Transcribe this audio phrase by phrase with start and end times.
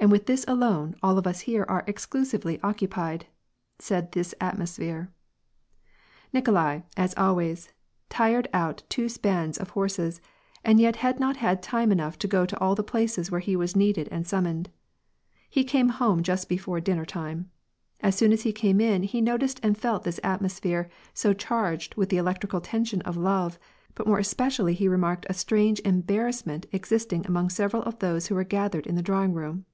[0.00, 3.26] And with this alone all of us here are exclusively occupied,"
[3.80, 5.12] said this atmoe phere.
[6.32, 7.70] Nikolai, as always,
[8.08, 10.20] tired out two spans of horses,
[10.64, 13.56] and yet had not had time enough to go to all the places where he
[13.56, 14.70] was needed and summoned;
[15.50, 17.50] he came home just before dinner time.
[18.00, 21.96] As soon as he came in, he noticed and felt this atmoe phere so charged
[21.96, 23.58] with the electrical tension of love,
[23.96, 28.44] but more especially he remarked a strange embarrassment existing among several of those who were
[28.44, 29.64] gathered in the drawing room.